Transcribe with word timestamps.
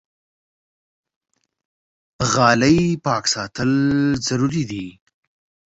غالۍ 2.31 2.77
پاک 3.05 3.23
ساتل 3.33 3.71
ضروري 4.27 4.63
دي. 4.71 4.85